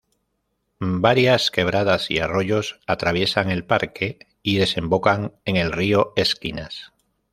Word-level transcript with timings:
Varias 0.79 1.51
quebradas 1.51 2.09
y 2.09 2.17
arroyos 2.17 2.79
atraviesan 2.87 3.51
el 3.51 3.65
parque 3.65 4.17
y 4.41 4.57
desembocan 4.57 5.33
en 5.45 5.57
el 5.57 5.71
río 5.71 6.13
Esquinas. 6.15 6.91